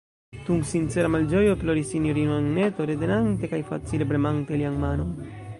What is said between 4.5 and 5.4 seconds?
lian manon.